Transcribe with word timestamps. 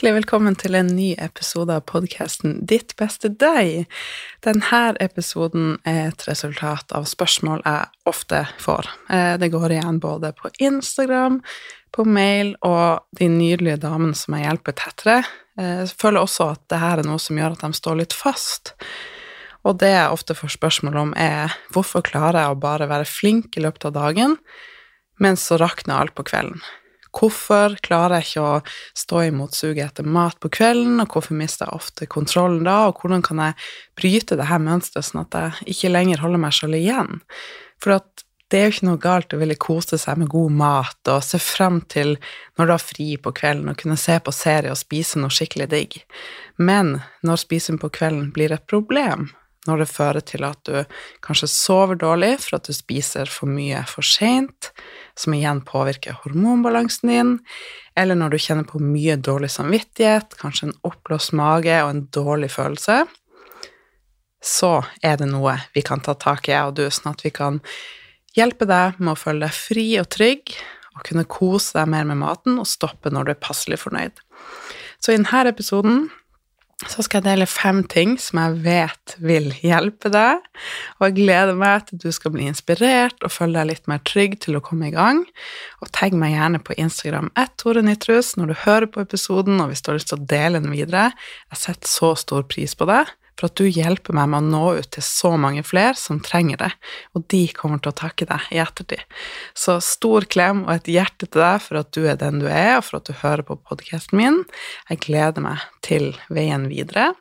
Hjertelig 0.00 0.22
velkommen 0.22 0.54
til 0.56 0.76
en 0.78 0.86
ny 0.96 1.10
episode 1.20 1.74
av 1.76 1.82
podkasten 1.90 2.54
Ditt 2.64 2.94
beste 2.96 3.28
deg. 3.28 3.82
Denne 4.40 4.78
episoden 4.96 5.74
er 5.84 6.06
et 6.06 6.24
resultat 6.24 6.94
av 6.96 7.04
spørsmål 7.04 7.60
jeg 7.66 8.08
ofte 8.08 8.40
får. 8.64 8.88
Eh, 9.12 9.34
det 9.36 9.50
går 9.52 9.74
igjen 9.76 9.98
både 10.00 10.30
på 10.40 10.48
Instagram, 10.56 11.42
på 11.92 12.06
mail 12.08 12.54
og 12.64 13.04
de 13.20 13.28
nydelige 13.28 13.82
damene 13.84 14.16
som 14.16 14.38
jeg 14.38 14.46
hjelper 14.46 14.78
tettere. 14.80 15.18
Eh, 15.60 15.82
jeg 15.82 15.92
føler 15.92 16.24
også 16.24 16.48
at 16.54 16.64
dette 16.72 16.80
er 16.94 17.04
noe 17.04 17.20
som 17.20 17.36
gjør 17.36 17.60
at 17.60 17.68
de 17.68 17.82
står 17.82 18.00
litt 18.00 18.16
fast. 18.16 18.72
Og 19.68 19.82
det 19.84 19.92
jeg 19.98 20.16
ofte 20.16 20.32
får 20.32 20.56
spørsmål 20.56 21.00
om, 21.04 21.12
er 21.12 21.52
hvorfor 21.76 22.08
klarer 22.08 22.46
jeg 22.46 22.56
å 22.56 22.62
bare 22.64 22.88
være 22.88 23.04
flink 23.04 23.52
i 23.52 23.68
løpet 23.68 23.90
av 23.92 23.98
dagen, 24.00 24.40
men 25.20 25.36
så 25.36 25.60
rakner 25.60 26.00
alt 26.00 26.16
på 26.16 26.24
kvelden? 26.32 26.64
Hvorfor 27.16 27.74
klarer 27.82 28.20
jeg 28.20 28.28
ikke 28.28 28.46
å 28.46 28.62
stå 28.98 29.24
imot 29.26 29.56
suget 29.58 29.84
etter 29.88 30.06
mat 30.06 30.38
på 30.40 30.50
kvelden, 30.52 31.02
og 31.02 31.10
hvorfor 31.10 31.38
mister 31.38 31.66
jeg 31.66 31.80
ofte 31.82 32.08
kontrollen 32.10 32.62
da, 32.66 32.84
og 32.88 33.02
hvordan 33.02 33.24
kan 33.26 33.42
jeg 33.42 33.58
bryte 33.98 34.38
det 34.38 34.48
her 34.50 34.62
mønsteret 34.62 35.08
sånn 35.08 35.24
at 35.24 35.38
jeg 35.38 35.74
ikke 35.74 35.94
lenger 35.94 36.22
holder 36.22 36.44
meg 36.46 36.56
selv 36.56 36.78
igjen? 36.78 37.22
For 37.82 37.98
at 37.98 38.26
det 38.50 38.58
er 38.58 38.64
jo 38.66 38.74
ikke 38.74 38.86
noe 38.88 39.00
galt 39.02 39.34
å 39.34 39.38
ville 39.38 39.56
kose 39.62 39.98
seg 40.00 40.18
med 40.18 40.30
god 40.30 40.54
mat 40.58 41.10
og 41.12 41.22
se 41.22 41.38
frem 41.42 41.78
til 41.92 42.16
når 42.58 42.66
du 42.66 42.72
har 42.74 42.82
fri 42.82 43.08
på 43.22 43.32
kvelden 43.36 43.70
og 43.70 43.78
kunne 43.78 43.98
se 44.00 44.16
på 44.18 44.34
serie 44.34 44.72
og 44.72 44.80
spise 44.80 45.22
noe 45.22 45.30
skikkelig 45.34 45.68
digg, 45.70 46.00
men 46.58 46.96
når 47.26 47.44
spising 47.44 47.78
på 47.78 47.92
kvelden 47.94 48.32
blir 48.34 48.54
et 48.54 48.66
problem, 48.70 49.28
når 49.68 49.82
det 49.82 49.90
fører 49.90 50.24
til 50.24 50.44
at 50.46 50.60
du 50.64 50.76
kanskje 51.24 51.50
sover 51.52 51.98
dårlig 52.00 52.32
for 52.40 52.56
at 52.56 52.68
du 52.68 52.72
spiser 52.76 53.28
for 53.28 53.50
mye 53.50 53.82
for 53.90 54.06
seint, 54.06 54.70
som 55.18 55.36
igjen 55.36 55.60
påvirker 55.68 56.16
hormonbalansen 56.22 57.12
din, 57.12 57.32
eller 57.98 58.16
når 58.16 58.32
du 58.32 58.40
kjenner 58.40 58.68
på 58.68 58.80
mye 58.80 59.18
dårlig 59.20 59.50
samvittighet, 59.52 60.38
kanskje 60.40 60.70
en 60.70 60.78
oppblåst 60.88 61.34
mage 61.36 61.76
og 61.84 61.92
en 61.92 62.04
dårlig 62.14 62.52
følelse, 62.54 63.02
så 64.40 64.72
er 65.04 65.18
det 65.20 65.28
noe 65.28 65.58
vi 65.74 65.84
kan 65.84 66.00
ta 66.00 66.14
tak 66.16 66.48
i, 66.48 66.54
jeg 66.54 66.70
og 66.70 66.78
du, 66.78 66.86
sånn 66.88 67.12
at 67.12 67.24
vi 67.26 67.32
kan 67.34 67.60
hjelpe 68.36 68.64
deg 68.68 69.00
med 69.00 69.12
å 69.12 69.18
føle 69.18 69.44
deg 69.44 69.56
fri 69.56 69.86
og 70.00 70.08
trygg, 70.12 70.54
og 70.96 71.04
kunne 71.06 71.28
kose 71.28 71.76
deg 71.76 71.90
mer 71.92 72.08
med 72.08 72.18
maten 72.22 72.56
og 72.60 72.68
stoppe 72.68 73.12
når 73.12 73.28
du 73.28 73.34
er 73.34 73.44
passelig 73.44 73.78
fornøyd. 73.84 74.16
Så 75.00 75.12
i 75.12 75.18
denne 75.20 75.44
episoden 75.48 76.08
så 76.88 77.04
skal 77.04 77.20
jeg 77.20 77.26
dele 77.26 77.46
fem 77.50 77.82
ting 77.92 78.14
som 78.20 78.38
jeg 78.40 78.60
vet 78.64 79.14
vil 79.20 79.50
hjelpe 79.60 80.08
deg, 80.12 80.40
og 80.96 81.04
jeg 81.04 81.16
gleder 81.18 81.58
meg 81.60 81.84
til 81.84 81.98
at 81.98 82.06
du 82.06 82.14
skal 82.16 82.32
bli 82.32 82.46
inspirert 82.48 83.20
og 83.26 83.34
føle 83.34 83.58
deg 83.58 83.68
litt 83.68 83.90
mer 83.90 84.00
trygg 84.08 84.38
til 84.40 84.56
å 84.56 84.62
komme 84.64 84.88
i 84.88 84.94
gang. 84.94 85.20
Og 85.84 85.92
tagg 85.92 86.16
meg 86.16 86.32
gjerne 86.32 86.62
på 86.64 86.78
Instagram 86.80 87.28
ett 87.40 87.52
Tore 87.60 87.84
Nytrus 87.84 88.32
når 88.40 88.52
du 88.52 88.58
hører 88.64 88.88
på 88.88 89.04
episoden, 89.04 89.60
og 89.60 89.68
hvis 89.68 89.84
du 89.84 89.92
har 89.92 90.00
lyst 90.00 90.12
til 90.14 90.22
å 90.22 90.28
dele 90.32 90.62
den 90.64 90.72
videre. 90.72 91.10
Jeg 91.52 91.64
setter 91.66 91.92
så 91.92 92.14
stor 92.16 92.48
pris 92.48 92.72
på 92.78 92.88
det 92.88 93.04
for 93.40 93.48
at 93.48 93.56
du 93.56 93.66
hjelper 93.66 94.16
meg 94.16 94.28
med 94.30 94.42
å 94.42 94.50
nå 94.52 94.64
ut 94.80 94.90
til 94.92 95.04
så 95.04 95.32
mange 95.40 95.64
flere 95.66 95.96
som 95.98 96.20
trenger 96.24 96.60
det, 96.60 96.70
og 97.16 97.24
de 97.32 97.42
kommer 97.56 97.80
til 97.80 97.94
å 97.94 97.98
takke 98.02 98.28
deg 98.28 98.50
i 98.52 98.60
ettertid. 98.60 99.02
Så 99.56 99.78
stor 99.84 100.28
klem 100.30 100.66
og 100.66 100.74
et 100.74 100.92
hjerte 100.92 101.26
til 101.26 101.40
deg 101.40 101.64
for 101.64 101.80
at 101.80 101.90
du 101.96 102.04
er 102.04 102.20
den 102.20 102.42
du 102.42 102.48
er, 102.50 102.76
og 102.78 102.86
for 102.86 103.00
at 103.00 103.08
du 103.08 103.16
hører 103.22 103.46
på 103.48 103.56
podkasten 103.70 104.20
min. 104.20 104.42
Jeg 104.90 105.02
gleder 105.08 105.44
meg 105.44 105.64
til 105.86 106.12
veien 106.28 106.68
videre, 106.70 107.14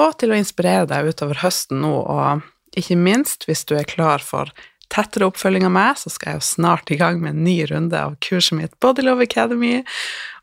og 0.00 0.16
til 0.20 0.32
å 0.32 0.40
inspirere 0.40 0.88
deg 0.88 1.12
utover 1.12 1.44
høsten 1.44 1.84
nå, 1.84 1.94
og 2.00 2.78
ikke 2.78 2.96
minst 2.96 3.48
hvis 3.48 3.66
du 3.68 3.76
er 3.76 3.88
klar 3.88 4.22
for 4.24 4.52
tettere 4.90 5.28
oppfølging 5.30 5.66
av 5.68 5.74
meg, 5.74 5.98
så 6.00 6.10
skal 6.10 6.34
jeg 6.34 6.40
jo 6.40 6.46
snart 6.48 6.90
i 6.90 6.98
gang 6.98 7.20
med 7.22 7.34
en 7.34 7.44
ny 7.46 7.56
runde 7.70 7.98
av 7.98 8.16
kurset 8.24 8.56
mitt 8.58 8.74
Bodylove 8.82 9.26
Academy, 9.28 9.84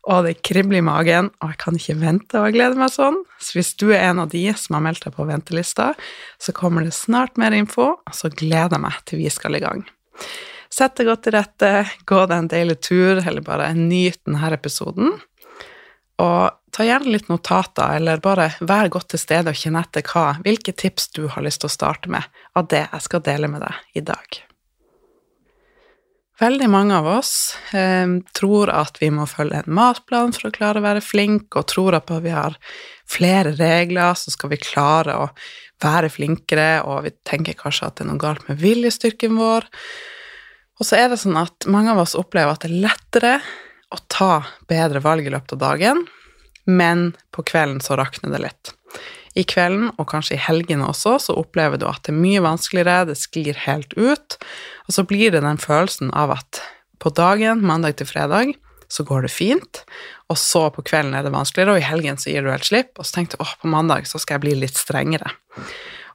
og 0.08 0.24
det 0.24 0.38
kribler 0.46 0.80
i 0.80 0.84
magen, 0.84 1.28
og 1.42 1.52
jeg 1.52 1.60
kan 1.60 1.76
ikke 1.76 1.98
vente, 2.00 2.40
og 2.40 2.54
glede 2.56 2.80
meg 2.80 2.92
sånn. 2.94 3.20
Så 3.44 3.58
hvis 3.58 3.74
du 3.76 3.90
er 3.90 4.06
en 4.08 4.22
av 4.24 4.30
de 4.32 4.46
som 4.56 4.78
har 4.78 4.84
meldt 4.86 5.04
deg 5.04 5.16
på 5.16 5.26
ventelista, 5.28 5.90
så 6.40 6.54
kommer 6.56 6.86
det 6.86 6.96
snart 6.96 7.36
mer 7.40 7.56
info, 7.56 7.90
og 8.00 8.16
så 8.16 8.32
gleder 8.32 8.78
jeg 8.78 8.84
meg 8.86 9.02
til 9.04 9.20
vi 9.20 9.32
skal 9.32 9.58
i 9.58 9.62
gang. 9.64 9.84
Sett 10.72 10.96
deg 10.96 11.10
godt 11.10 11.26
til 11.26 11.36
rette, 11.36 11.72
gå 12.08 12.22
deg 12.24 12.36
en 12.38 12.50
deilig 12.52 12.78
tur, 12.88 13.20
eller 13.20 13.44
bare 13.44 13.68
nyt 13.76 14.20
denne 14.24 14.52
episoden. 14.56 15.14
Og 16.24 16.74
ta 16.74 16.88
gjerne 16.88 17.12
litt 17.12 17.28
notater, 17.28 18.00
eller 18.00 18.24
bare 18.24 18.50
vær 18.60 18.88
godt 18.92 19.12
til 19.12 19.22
stede 19.22 19.52
og 19.52 19.60
kjenn 19.60 19.78
etter 19.80 20.04
hva, 20.08 20.38
hvilke 20.44 20.72
tips 20.72 21.12
du 21.16 21.26
har 21.28 21.44
lyst 21.44 21.64
til 21.64 21.70
å 21.70 21.76
starte 21.76 22.12
med 22.12 22.24
av 22.56 22.68
det 22.72 22.86
jeg 22.86 23.04
skal 23.04 23.24
dele 23.28 23.52
med 23.52 23.64
deg 23.64 24.00
i 24.00 24.04
dag. 24.08 24.47
Veldig 26.38 26.68
mange 26.70 26.94
av 26.94 27.06
oss 27.10 27.56
eh, 27.74 28.06
tror 28.38 28.70
at 28.70 29.00
vi 29.02 29.08
må 29.10 29.24
følge 29.26 29.58
en 29.58 29.74
matplan 29.74 30.30
for 30.36 30.46
å 30.48 30.54
klare 30.54 30.78
å 30.78 30.84
være 30.84 31.02
flink, 31.02 31.50
og 31.58 31.66
tror 31.72 31.96
at 31.98 32.12
vi 32.22 32.30
har 32.30 32.54
flere 33.10 33.56
regler, 33.58 34.14
så 34.14 34.30
skal 34.30 34.52
vi 34.52 34.60
klare 34.62 35.16
å 35.18 35.26
være 35.82 36.10
flinkere, 36.14 36.84
og 36.86 37.08
vi 37.08 37.14
tenker 37.26 37.58
kanskje 37.58 37.88
at 37.88 37.98
det 37.98 38.06
er 38.06 38.10
noe 38.12 38.22
galt 38.22 38.46
med 38.46 38.60
viljestyrken 38.62 39.34
vår. 39.38 39.66
Og 40.78 40.86
så 40.86 41.00
er 41.00 41.10
det 41.10 41.18
sånn 41.24 41.38
at 41.40 41.66
mange 41.66 41.90
av 41.90 42.04
oss 42.04 42.14
opplever 42.18 42.54
at 42.54 42.62
det 42.62 42.70
er 42.70 42.82
lettere 42.86 43.34
å 43.90 43.98
ta 44.06 44.32
bedre 44.70 45.02
valg 45.02 45.26
i 45.26 45.34
løpet 45.34 45.56
av 45.56 45.62
dagen, 45.64 46.04
men 46.70 47.08
på 47.34 47.42
kvelden 47.50 47.82
så 47.82 47.98
rakner 47.98 48.30
det 48.34 48.44
litt. 48.44 48.74
I 49.38 49.44
kvelden, 49.46 49.92
og 50.00 50.08
kanskje 50.10 50.34
i 50.34 50.42
helgene 50.42 50.88
også, 50.88 51.16
så 51.28 51.36
opplever 51.38 51.78
du 51.78 51.86
at 51.86 52.02
det 52.06 52.10
er 52.14 52.18
mye 52.18 52.42
vanskeligere, 52.42 53.06
det 53.10 53.18
sklir 53.20 53.58
helt 53.68 53.94
ut, 53.94 54.38
og 54.88 54.96
så 54.96 55.04
blir 55.06 55.34
det 55.34 55.44
den 55.44 55.60
følelsen 55.62 56.10
av 56.10 56.34
at 56.34 56.62
på 56.98 57.12
dagen, 57.14 57.62
mandag 57.62 58.00
til 58.00 58.08
fredag, 58.10 58.56
så 58.90 59.04
går 59.06 59.26
det 59.26 59.30
fint, 59.30 59.82
og 60.32 60.38
så 60.40 60.64
på 60.72 60.82
kvelden 60.88 61.14
er 61.14 61.26
det 61.26 61.34
vanskeligere, 61.34 61.76
og 61.76 61.82
i 61.82 61.86
helgen 61.86 62.18
så 62.18 62.32
gir 62.32 62.42
du 62.42 62.50
helt 62.50 62.66
slipp, 62.66 62.94
og 62.96 63.06
så 63.06 63.18
tenkte 63.18 63.38
du 63.38 63.44
åh, 63.44 63.54
på 63.60 63.70
mandag 63.70 64.08
så 64.08 64.18
skal 64.18 64.38
jeg 64.38 64.46
bli 64.46 64.54
litt 64.64 64.80
strengere. 64.80 65.30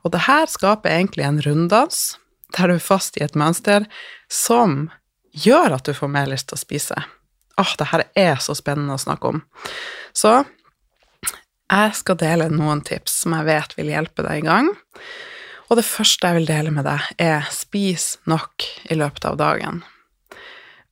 Og 0.04 0.12
det 0.12 0.26
her 0.26 0.50
skaper 0.52 0.92
egentlig 0.92 1.28
en 1.28 1.40
runddans 1.46 2.18
der 2.58 2.70
du 2.70 2.76
er 2.76 2.84
fast 2.84 3.16
i 3.18 3.24
et 3.26 3.38
mønster 3.40 3.86
som 4.30 4.90
gjør 5.46 5.78
at 5.78 5.88
du 5.88 5.96
får 5.98 6.12
mer 6.12 6.28
lyst 6.30 6.50
til 6.52 6.60
å 6.60 6.62
spise. 6.62 6.98
Åh, 7.62 7.72
det 7.80 7.90
her 7.94 8.04
er 8.18 8.42
så 8.42 8.56
spennende 8.58 8.98
å 8.98 9.02
snakke 9.02 9.32
om. 9.32 9.42
Så 10.14 10.42
jeg 11.72 11.96
skal 11.98 12.20
dele 12.20 12.50
noen 12.52 12.84
tips 12.86 13.24
som 13.24 13.36
jeg 13.38 13.48
vet 13.48 13.78
vil 13.78 13.92
hjelpe 13.94 14.26
deg 14.26 14.42
i 14.42 14.48
gang. 14.48 14.70
Og 15.72 15.80
det 15.80 15.88
første 15.88 16.30
jeg 16.30 16.42
vil 16.42 16.50
dele 16.50 16.74
med 16.76 16.86
deg, 16.86 17.06
er 17.18 17.48
spis 17.54 18.18
nok 18.30 18.66
i 18.92 18.98
løpet 19.00 19.26
av 19.26 19.40
dagen. 19.40 19.82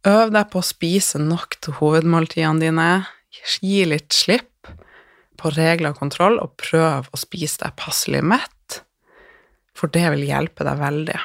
Øv 0.08 0.32
deg 0.34 0.48
på 0.50 0.62
å 0.62 0.66
spise 0.66 1.20
nok 1.22 1.60
til 1.62 1.78
hovedmåltidene 1.78 2.64
dine. 2.64 2.92
Gi 3.62 3.84
litt 3.86 4.16
slipp 4.16 4.72
på 5.42 5.52
regler 5.54 5.94
og 5.94 6.02
kontroll, 6.02 6.40
og 6.42 6.56
prøv 6.62 7.10
å 7.10 7.20
spise 7.20 7.62
deg 7.64 7.78
passelig 7.80 8.22
mett, 8.26 8.82
for 9.78 9.92
det 9.94 10.08
vil 10.14 10.26
hjelpe 10.28 10.66
deg 10.68 10.82
veldig. 10.82 11.20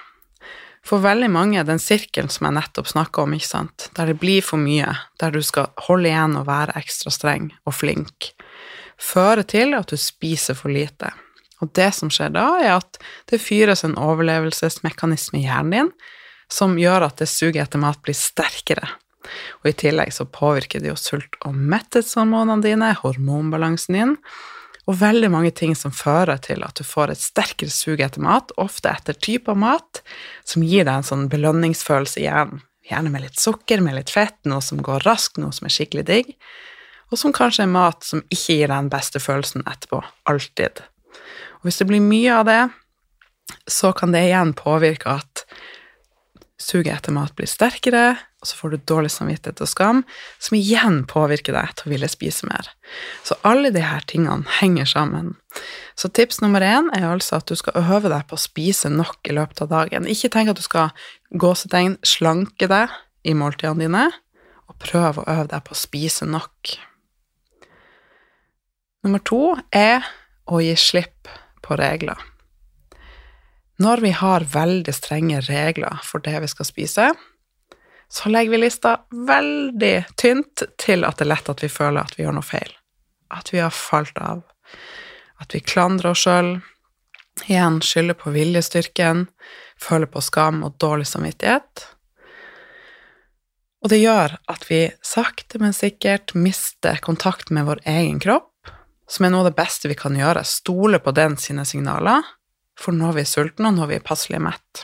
For 0.87 1.03
veldig 1.03 1.29
mange, 1.35 1.59
er 1.61 1.67
den 1.67 1.83
sirkelen 1.83 2.31
som 2.31 2.47
jeg 2.47 2.57
nettopp 2.61 2.89
snakka 2.93 3.25
om, 3.25 3.35
ikke 3.35 3.49
sant, 3.49 3.89
der 3.99 4.13
det 4.13 4.21
blir 4.23 4.45
for 4.45 4.61
mye, 4.61 4.93
der 5.21 5.35
du 5.35 5.41
skal 5.45 5.73
holde 5.89 6.13
igjen 6.13 6.37
og 6.39 6.47
være 6.49 6.77
ekstra 6.79 7.13
streng 7.13 7.51
og 7.67 7.75
flink, 7.75 8.31
fører 9.01 9.47
til 9.49 9.75
at 9.77 9.93
du 9.93 9.97
spiser 10.01 10.59
for 10.59 10.73
lite. 10.73 11.13
Og 11.65 11.73
det 11.77 11.89
som 11.97 12.11
skjer 12.13 12.35
da, 12.35 12.47
er 12.61 12.75
at 12.77 12.99
det 13.31 13.41
fyres 13.41 13.85
en 13.87 13.97
overlevelsesmekanisme 14.01 15.41
i 15.41 15.47
hjernen 15.47 15.75
din 15.77 15.93
som 16.53 16.77
gjør 16.79 17.09
at 17.09 17.19
det 17.19 17.27
suget 17.31 17.65
etter 17.65 17.81
mat 17.83 17.99
blir 18.05 18.15
sterkere. 18.15 18.87
Og 19.61 19.71
i 19.71 19.75
tillegg 19.75 20.13
så 20.15 20.29
påvirker 20.31 20.83
det 20.83 20.93
jo 20.93 20.99
sult- 21.01 21.39
og 21.43 21.57
metthetshormonene 21.57 22.63
dine, 22.63 22.93
hormonbalansen 23.01 23.99
din, 23.99 24.15
og 24.87 25.01
veldig 25.01 25.33
mange 25.35 25.51
ting 25.51 25.75
som 25.75 25.91
fører 25.91 26.39
til 26.45 26.63
at 26.63 26.79
du 26.79 26.87
får 26.87 27.11
et 27.11 27.23
sterkere 27.23 27.75
sug 27.75 27.99
etter 28.05 28.23
mat, 28.23 28.53
ofte 28.63 28.93
etter 28.93 29.19
type 29.19 29.51
av 29.51 29.59
mat, 29.59 30.03
som 30.47 30.63
gir 30.63 30.87
deg 30.87 31.01
en 31.01 31.09
sånn 31.09 31.27
belønningsfølelse 31.33 32.23
i 32.23 32.29
hjernen. 32.29 32.63
Gjerne 32.87 33.11
med 33.11 33.25
litt 33.25 33.41
sukker, 33.43 33.83
med 33.83 33.97
litt 33.97 34.13
fett, 34.15 34.39
noe 34.47 34.63
som 34.63 34.79
går 34.79 35.03
raskt, 35.03 35.41
noe 35.43 35.51
som 35.51 35.67
er 35.67 35.75
skikkelig 35.75 36.05
digg, 36.07 36.29
og 37.13 37.21
som 37.21 37.35
kanskje 37.35 37.67
er 37.67 37.73
mat 37.73 38.05
som 38.07 38.25
ikke 38.27 38.59
gir 38.59 38.67
deg 38.71 38.75
den 38.75 38.93
beste 38.93 39.23
følelsen 39.23 39.67
etterpå, 39.69 40.03
alltid. 40.27 40.83
Og 41.61 41.69
hvis 41.69 41.81
det 41.81 41.89
blir 41.91 42.03
mye 42.05 42.35
av 42.35 42.47
det, 42.49 42.63
så 43.71 43.93
kan 43.95 44.15
det 44.15 44.27
igjen 44.27 44.55
påvirke 44.59 45.19
at 45.21 45.45
suget 46.61 46.95
etter 46.97 47.15
mat 47.15 47.35
blir 47.37 47.49
sterkere, 47.51 48.17
og 48.41 48.49
så 48.49 48.57
får 48.59 48.73
du 48.73 48.85
dårlig 48.89 49.11
samvittighet 49.13 49.61
og 49.63 49.71
skam, 49.71 50.03
som 50.43 50.57
igjen 50.59 51.03
påvirker 51.09 51.55
deg 51.57 51.75
til 51.77 51.89
å 51.89 51.93
ville 51.93 52.09
spise 52.11 52.49
mer. 52.49 52.69
Så 53.27 53.37
alle 53.47 53.73
disse 53.75 54.01
tingene 54.11 54.49
henger 54.59 54.89
sammen. 54.89 55.35
Så 55.99 56.11
tips 56.13 56.41
nummer 56.43 56.65
én 56.65 56.91
er 56.97 57.07
altså 57.09 57.39
at 57.41 57.49
du 57.49 57.57
skal 57.59 57.79
øve 57.81 58.11
deg 58.13 58.27
på 58.29 58.39
å 58.39 58.43
spise 58.43 58.91
nok 58.93 59.31
i 59.31 59.37
løpet 59.37 59.63
av 59.67 59.73
dagen. 59.73 60.09
Ikke 60.11 60.33
tenk 60.33 60.53
at 60.53 60.61
du 60.61 60.65
skal 60.65 60.95
gåsetegn 61.31 61.99
slanke 62.07 62.69
deg 62.71 62.93
i 63.27 63.35
måltidene 63.37 63.87
dine, 63.87 64.05
og 64.67 64.79
prøv 64.83 65.23
å 65.23 65.29
øve 65.29 65.49
deg 65.53 65.65
på 65.67 65.77
å 65.77 65.81
spise 65.87 66.29
nok. 66.29 66.77
Nummer 69.07 69.23
to 69.23 69.55
er 69.71 70.03
å 70.51 70.59
gi 70.59 70.73
slipp 70.75 71.29
på 71.63 71.77
regler. 71.79 72.19
Når 73.79 74.01
vi 74.03 74.11
har 74.19 74.43
veldig 74.51 74.95
strenge 74.97 75.45
regler 75.47 76.01
for 76.03 76.25
det 76.25 76.41
vi 76.43 76.49
skal 76.51 76.67
spise, 76.67 77.05
så 78.11 78.33
legger 78.33 78.57
vi 78.57 78.59
lista 78.65 78.97
veldig 79.29 79.95
tynt 80.19 80.65
til 80.83 81.07
at 81.07 81.21
det 81.21 81.27
er 81.29 81.31
lett 81.37 81.51
at 81.53 81.63
vi 81.63 81.71
føler 81.71 82.03
at 82.03 82.17
vi 82.19 82.25
gjør 82.25 82.35
noe 82.41 82.49
feil. 82.49 82.73
At 83.31 83.53
vi 83.55 83.63
har 83.63 83.71
falt 83.71 84.19
av. 84.19 84.43
At 85.39 85.55
vi 85.55 85.63
klandrer 85.63 86.11
oss 86.11 86.25
sjøl. 86.27 86.57
Igjen 87.47 87.79
skylder 87.87 88.19
på 88.19 88.35
viljestyrken, 88.35 89.29
føler 89.79 90.11
på 90.11 90.25
skam 90.25 90.65
og 90.67 90.81
dårlig 90.83 91.07
samvittighet. 91.13 91.87
Og 93.87 93.95
det 93.95 94.03
gjør 94.03 94.35
at 94.51 94.67
vi 94.67 94.83
sakte, 95.07 95.63
men 95.63 95.77
sikkert 95.77 96.35
mister 96.35 96.99
kontakt 97.07 97.55
med 97.55 97.69
vår 97.71 97.87
egen 97.87 98.19
kropp, 98.19 98.51
som 99.11 99.27
er 99.27 99.33
noe 99.33 99.45
av 99.45 99.51
det 99.51 99.59
beste 99.59 99.91
vi 99.91 99.99
kan 99.99 100.17
gjøre. 100.19 100.45
Stole 100.47 101.01
på 101.03 101.15
den 101.17 101.37
sine 101.41 101.67
signaler 101.69 102.27
for 102.81 102.97
når 102.97 103.17
vi 103.17 103.25
er 103.25 103.31
sultne, 103.31 103.71
og 103.71 103.79
når 103.79 103.93
vi 103.93 103.99
er 103.99 104.05
passelig 104.05 104.43
mett. 104.45 104.83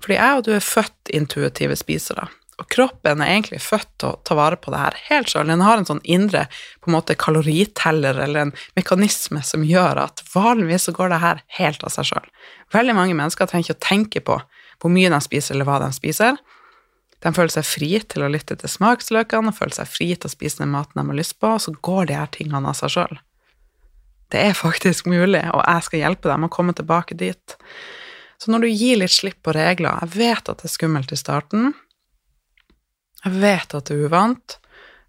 Fordi 0.00 0.16
jeg 0.16 0.36
og 0.36 0.44
du 0.46 0.52
er 0.54 0.64
født 0.64 1.10
intuitive 1.16 1.76
spisere, 1.76 2.28
og 2.60 2.68
kroppen 2.72 3.22
er 3.24 3.32
egentlig 3.32 3.62
født 3.64 3.88
til 4.00 4.10
å 4.10 4.20
ta 4.26 4.36
vare 4.36 4.58
på 4.60 4.72
det 4.72 4.80
her 4.82 4.96
helt 5.08 5.32
sjøl. 5.32 5.48
Den 5.48 5.64
har 5.64 5.80
en 5.80 5.88
sånn 5.88 6.02
indre 6.04 6.44
på 6.80 6.90
en 6.90 6.96
måte 6.98 7.16
kaloriteller 7.16 8.20
eller 8.20 8.46
en 8.46 8.54
mekanisme 8.76 9.40
som 9.46 9.64
gjør 9.64 10.02
at 10.04 10.20
vanligvis 10.34 10.88
så 10.88 10.94
går 10.96 11.14
det 11.14 11.22
her 11.22 11.40
helt 11.56 11.84
av 11.86 11.94
seg 11.94 12.10
sjøl. 12.12 12.28
Veldig 12.76 12.96
mange 12.98 13.16
mennesker 13.16 13.48
trenger 13.48 13.70
ikke 13.70 13.78
å 13.78 13.86
tenke 13.88 14.24
på 14.28 14.36
hvor 14.80 14.92
mye 14.92 15.12
de 15.12 15.20
spiser, 15.24 15.56
eller 15.56 15.68
hva 15.68 15.80
de 15.82 15.90
spiser. 15.96 16.36
De 17.20 17.32
føler 17.36 17.52
seg 17.52 17.66
fri 17.68 17.90
til 18.08 18.24
å 18.24 18.30
lytte 18.32 18.56
til 18.60 18.72
smaksløkene 18.72 19.52
og 19.52 19.56
føler 19.56 19.76
seg 19.76 19.88
fri 19.92 20.12
til 20.14 20.28
å 20.28 20.32
spise 20.32 20.62
den 20.62 20.72
maten 20.72 21.00
de 21.00 21.04
har 21.04 21.18
lyst 21.18 21.36
på, 21.40 21.56
og 21.56 21.64
så 21.64 21.74
går 21.76 22.08
de 22.08 22.16
her 22.16 22.30
tingene 22.32 22.72
av 22.72 22.76
seg 22.76 22.92
sjøl. 22.96 23.20
Det 24.30 24.40
er 24.46 24.54
faktisk 24.54 25.08
mulig, 25.10 25.42
og 25.50 25.62
jeg 25.64 25.86
skal 25.86 26.02
hjelpe 26.04 26.30
deg 26.30 26.38
med 26.38 26.50
å 26.50 26.54
komme 26.54 26.74
tilbake 26.76 27.16
dit. 27.18 27.56
Så 28.40 28.52
når 28.52 28.64
du 28.64 28.70
gir 28.70 29.00
litt 29.02 29.12
slipp 29.12 29.42
på 29.44 29.52
regler 29.52 29.98
Jeg 30.04 30.14
vet 30.14 30.48
at 30.48 30.62
det 30.62 30.68
er 30.70 30.72
skummelt 30.72 31.12
i 31.12 31.18
starten. 31.18 31.74
Jeg 33.24 33.36
vet 33.42 33.74
at 33.76 33.90
det 33.90 33.96
er 33.96 34.08
uvant. 34.08 34.56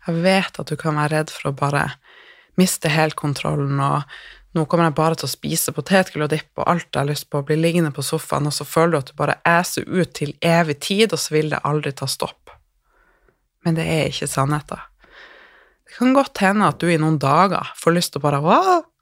Jeg 0.07 0.23
vet 0.25 0.59
at 0.59 0.68
du 0.68 0.75
kan 0.79 0.97
være 0.97 1.13
redd 1.15 1.31
for 1.31 1.51
å 1.51 1.56
bare 1.56 1.85
miste 2.59 2.91
helt 2.91 3.15
kontrollen, 3.15 3.79
og 3.79 4.03
nå 4.57 4.65
kommer 4.68 4.89
jeg 4.89 4.97
bare 4.97 5.19
til 5.19 5.29
å 5.29 5.31
spise 5.31 5.71
potetgull 5.71 6.25
og 6.25 6.33
dipp 6.33 6.59
og 6.59 6.68
alt 6.68 6.89
jeg 6.89 7.00
har 7.00 7.07
lyst 7.07 7.29
på, 7.29 7.39
og 7.39 7.47
bli 7.47 7.56
liggende 7.59 7.94
på 7.95 8.03
sofaen, 8.03 8.50
og 8.50 8.56
så 8.56 8.68
føler 8.68 8.91
du 8.91 9.00
at 9.00 9.12
du 9.13 9.19
bare 9.21 9.39
æser 9.47 9.88
ut 9.88 10.12
til 10.18 10.33
evig 10.44 10.81
tid, 10.83 11.13
og 11.13 11.21
så 11.21 11.38
vil 11.38 11.53
det 11.53 11.62
aldri 11.68 11.94
ta 11.95 12.09
stopp. 12.09 12.51
Men 13.63 13.77
det 13.77 13.85
er 13.88 14.09
ikke 14.09 14.27
sannheten. 14.27 14.81
Det 15.87 15.99
kan 15.99 16.16
godt 16.16 16.42
hende 16.44 16.68
at 16.71 16.81
du 16.81 16.90
i 16.90 16.99
noen 16.99 17.19
dager 17.21 17.71
får 17.80 17.95
lyst 17.95 18.13
til 18.16 18.21
å 18.23 18.25
bare 18.25 18.44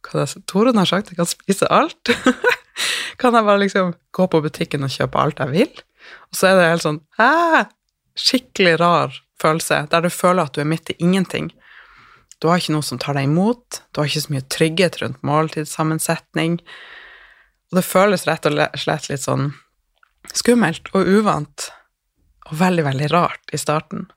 hva 0.05 0.23
det, 0.23 0.43
Torunn 0.49 0.79
har 0.79 0.87
sagt 0.89 1.11
jeg 1.11 1.19
kan 1.19 1.29
spise 1.29 1.67
alt. 1.73 2.11
kan 3.21 3.35
jeg 3.35 3.47
bare 3.47 3.61
liksom 3.63 3.93
gå 4.15 4.27
på 4.31 4.41
butikken 4.45 4.85
og 4.87 4.93
kjøpe 4.93 5.19
alt 5.21 5.41
jeg 5.43 5.53
vil? 5.53 5.81
Og 6.31 6.39
så 6.39 6.49
er 6.49 6.59
det 6.59 6.69
helt 6.71 6.85
sånn 6.85 7.01
Hæ? 7.19 7.65
Skikkelig 8.19 8.75
rar 8.81 9.15
følelse, 9.39 9.85
der 9.91 10.03
du 10.03 10.11
føler 10.11 10.47
at 10.47 10.55
du 10.55 10.61
er 10.63 10.67
midt 10.67 10.91
i 10.91 10.97
ingenting. 10.99 11.51
Du 12.39 12.49
har 12.49 12.59
ikke 12.59 12.75
noe 12.75 12.85
som 12.85 12.99
tar 12.99 13.15
deg 13.15 13.27
imot, 13.27 13.81
du 13.91 14.01
har 14.01 14.09
ikke 14.09 14.23
så 14.25 14.33
mye 14.33 14.47
trygghet 14.51 14.99
rundt 15.01 15.23
måltidssammensetning. 15.27 16.59
Og 17.69 17.79
det 17.79 17.85
føles 17.87 18.25
rett 18.27 18.47
og 18.49 18.59
slett 18.79 19.09
litt 19.11 19.23
sånn 19.23 19.51
skummelt 20.35 20.91
og 20.95 21.07
uvant, 21.07 21.69
og 22.49 22.59
veldig, 22.59 22.85
veldig 22.87 23.09
rart 23.13 23.55
i 23.55 23.59
starten. 23.61 24.07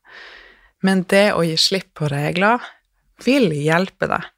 Men 0.83 1.05
det 1.11 1.29
å 1.35 1.45
gi 1.47 1.55
slipp 1.61 1.93
på 1.99 2.11
regler 2.11 2.63
vil 3.23 3.53
hjelpe 3.55 4.09
deg 4.11 4.31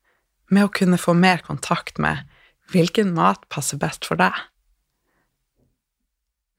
med 0.55 0.69
å 0.69 0.73
kunne 0.73 1.01
få 1.01 1.15
mer 1.19 1.43
kontakt 1.45 1.99
med 2.03 2.25
hvilken 2.73 3.13
mat 3.17 3.45
passer 3.53 3.81
best 3.81 4.07
for 4.09 4.21
deg. 4.21 4.35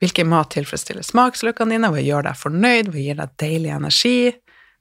Hvilken 0.03 0.27
mat 0.29 0.51
tilfredsstiller 0.53 1.05
smaksløkene 1.07 1.77
dine, 1.77 1.91
hva 1.91 2.01
gjør 2.03 2.27
deg 2.27 2.39
fornøyd, 2.39 2.91
hva 2.91 3.03
gir 3.03 3.19
deg 3.19 3.37
deilig 3.41 3.71
energi? 3.73 4.17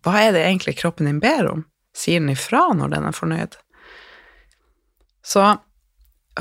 Hva 0.05 0.19
er 0.21 0.35
det 0.35 0.43
egentlig 0.45 0.77
kroppen 0.81 1.09
din 1.09 1.23
ber 1.23 1.49
om? 1.53 1.63
Sier 1.97 2.21
den 2.21 2.35
ifra 2.35 2.67
når 2.75 2.97
den 2.97 3.07
er 3.09 3.17
fornøyd? 3.17 3.57
Så 5.25 5.45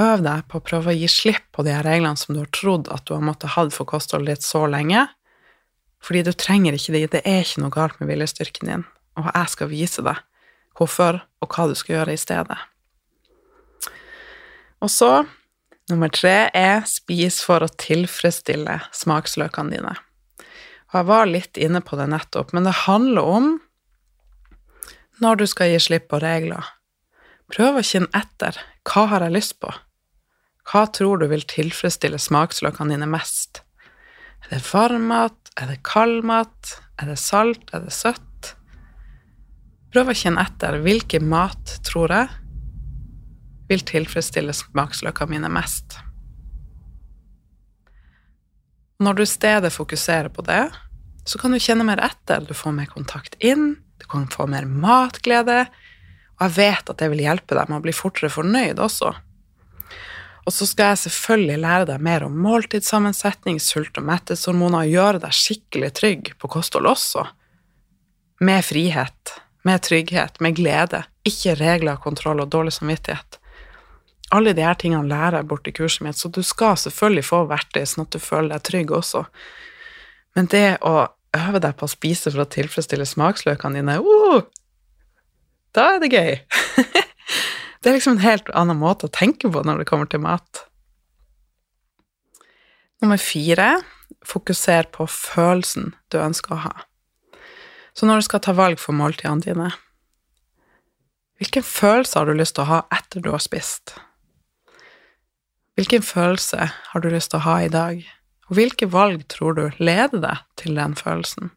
øv 0.03 0.23
deg 0.25 0.47
på 0.49 0.59
å 0.59 0.65
prøve 0.65 0.91
å 0.91 0.97
gi 0.97 1.07
slipp 1.11 1.45
på 1.55 1.63
de 1.63 1.75
her 1.75 1.85
reglene 1.85 2.19
som 2.19 2.33
du 2.33 2.41
har 2.41 2.51
trodd 2.55 2.89
at 2.91 3.05
du 3.07 3.13
har 3.15 3.23
måttet 3.23 3.53
ha 3.53 3.67
for 3.71 3.87
kostholdet 3.87 4.41
ditt 4.41 4.47
så 4.47 4.65
lenge, 4.67 5.05
fordi 6.03 6.25
du 6.25 6.33
trenger 6.35 6.75
ikke 6.75 6.97
det, 6.97 7.05
det 7.13 7.21
er 7.29 7.45
ikke 7.45 7.63
noe 7.63 7.71
galt 7.71 8.01
med 8.01 8.09
viljestyrken 8.09 8.71
din, 8.71 8.85
og 9.21 9.29
jeg 9.29 9.53
skal 9.53 9.71
vise 9.71 10.03
deg 10.03 10.19
hvorfor, 10.77 11.21
og 11.41 11.53
hva 11.53 11.67
du 11.69 11.75
skal 11.77 11.99
gjøre 11.99 12.15
i 12.15 12.21
stedet. 12.21 12.59
Og 14.83 14.91
så, 14.91 15.11
nummer 15.91 16.11
tre 16.11 16.49
er 16.51 16.83
spis 16.89 17.39
for 17.45 17.63
å 17.63 17.71
tilfredsstille 17.79 18.79
smaksløkene 18.95 19.77
dine. 19.77 19.93
Og 20.91 20.99
jeg 20.99 21.09
var 21.09 21.29
litt 21.29 21.57
inne 21.57 21.81
på 21.81 21.97
det 21.97 22.09
nettopp, 22.11 22.51
men 22.53 22.67
det 22.67 22.83
handler 22.83 23.29
om 23.39 23.53
når 25.23 25.39
du 25.39 25.45
skal 25.47 25.71
gi 25.71 25.79
slipp 25.81 26.09
på 26.11 26.19
regler. 26.21 26.65
Prøv 27.53 27.79
å 27.79 27.85
kjenne 27.85 28.11
etter. 28.17 28.57
Hva 28.87 29.05
har 29.11 29.25
jeg 29.25 29.35
lyst 29.37 29.59
på? 29.63 29.71
Hva 30.69 30.85
tror 30.95 31.21
du 31.21 31.27
vil 31.31 31.43
tilfredsstille 31.47 32.19
smaksløkene 32.21 32.95
dine 32.95 33.09
mest? 33.09 33.61
Er 34.43 34.57
det 34.57 34.63
varm 34.67 35.07
mat? 35.11 35.37
Er 35.59 35.69
det 35.71 35.81
kald 35.87 36.23
mat? 36.27 36.77
Er 36.99 37.11
det 37.11 37.19
salt? 37.21 37.67
Er 37.71 37.85
det 37.85 37.95
søtt? 37.95 38.32
Prøv 39.93 40.09
å 40.09 40.15
kjenne 40.17 40.41
etter 40.41 40.79
hvilken 40.81 41.27
mat 41.29 41.75
tror 41.85 42.09
jeg 42.09 42.29
vil 43.69 43.83
tilfredsstille 43.85 44.55
smaksløkene 44.57 45.35
mine 45.35 45.51
mest. 45.53 45.99
Når 49.03 49.19
du 49.19 49.21
i 49.21 49.29
stedet 49.29 49.69
fokuserer 49.73 50.31
på 50.33 50.41
det, 50.47 50.63
så 51.29 51.37
kan 51.37 51.53
du 51.53 51.61
kjenne 51.61 51.85
mer 51.85 52.01
etter. 52.01 52.41
Du 52.41 52.55
får 52.57 52.73
mer 52.73 52.89
kontakt 52.89 53.37
inn, 53.37 53.75
du 54.01 54.07
kan 54.09 54.25
få 54.33 54.47
mer 54.49 54.65
matglede, 54.65 55.67
og 56.39 56.47
jeg 56.47 56.55
vet 56.57 56.89
at 56.89 56.99
det 56.99 57.11
vil 57.13 57.23
hjelpe 57.27 57.53
deg 57.53 57.69
med 57.69 57.77
å 57.77 57.85
bli 57.85 57.93
fortere 57.93 58.33
fornøyd 58.33 58.81
også. 58.81 59.13
Og 60.43 60.51
så 60.51 60.65
skal 60.67 60.91
jeg 60.91 61.03
selvfølgelig 61.05 61.61
lære 61.61 61.87
deg 61.93 62.03
mer 62.03 62.25
om 62.25 62.41
måltidssammensetning, 62.43 63.61
sult- 63.63 64.01
og 64.01 64.09
metthetshormoner, 64.09 64.83
og 64.83 64.97
gjøre 64.97 65.23
deg 65.23 65.37
skikkelig 65.37 65.93
trygg 66.01 66.33
på 66.41 66.49
kosthold 66.57 66.89
også. 66.89 67.27
Med 68.43 68.65
frihet, 68.65 69.37
med 69.63 69.83
trygghet, 69.85 70.39
med 70.43 70.57
glede. 70.59 71.03
Ikke 71.27 71.55
regler, 71.59 71.99
kontroll 72.03 72.43
og 72.43 72.51
dårlig 72.51 72.75
samvittighet. 72.75 73.39
Alle 74.33 74.53
de 74.57 74.65
her 74.65 74.77
tingene 74.79 75.07
lærer 75.07 75.39
jeg 75.39 75.47
bort 75.51 75.67
i 75.69 75.75
kurset 75.75 76.03
mitt, 76.05 76.17
så 76.17 76.29
du 76.29 76.41
skal 76.43 76.77
selvfølgelig 76.79 77.25
få 77.27 77.43
verktøy 77.51 77.83
sånn 77.85 78.07
at 78.07 78.15
du 78.15 78.19
føler 78.23 78.55
deg 78.55 78.65
trygg 78.65 78.93
også. 78.95 79.23
Men 80.33 80.49
det 80.49 80.65
å 80.81 80.95
øve 81.37 81.61
deg 81.61 81.77
på 81.77 81.87
å 81.87 81.91
spise 81.91 82.31
for 82.31 82.43
å 82.43 82.49
tilfredsstille 82.49 83.05
smaksløkene 83.07 83.79
dine, 83.79 83.99
oh, 84.01 84.43
da 85.73 85.93
er 85.95 86.03
det 86.03 86.11
gøy. 86.13 86.33
det 87.81 87.89
er 87.89 87.97
liksom 87.97 88.17
en 88.17 88.25
helt 88.25 88.49
annen 88.57 88.79
måte 88.81 89.09
å 89.09 89.13
tenke 89.13 89.51
på 89.53 89.65
når 89.65 89.83
det 89.83 89.89
kommer 89.89 90.09
til 90.09 90.23
mat. 90.25 90.65
Nummer 93.03 93.21
fire 93.21 93.75
fokuser 94.25 94.87
på 94.93 95.05
følelsen 95.09 95.93
du 96.13 96.21
ønsker 96.21 96.55
å 96.55 96.63
ha. 96.67 96.73
Så 97.93 98.09
når 98.09 98.21
du 98.21 98.27
skal 98.27 98.41
ta 98.41 98.55
valg 98.57 98.81
for 98.81 98.97
måltidene 98.97 99.45
dine, 99.45 99.69
hvilken 101.41 101.65
følelse 101.65 102.19
har 102.19 102.29
du 102.29 102.37
lyst 102.37 102.55
til 102.57 102.65
å 102.65 102.71
ha 102.71 102.79
etter 102.93 103.21
du 103.21 103.31
har 103.33 103.43
spist? 103.43 103.95
Hvilken 105.77 106.05
følelse 106.05 106.69
har 106.69 107.01
du 107.01 107.09
lyst 107.09 107.31
til 107.33 107.41
å 107.41 107.47
ha 107.47 107.57
i 107.63 107.71
dag, 107.73 108.03
og 108.49 108.57
hvilke 108.57 108.89
valg 108.93 109.25
tror 109.31 109.57
du 109.57 109.65
leder 109.81 110.21
deg 110.21 110.41
til 110.61 110.77
den 110.77 110.93
følelsen? 110.97 111.51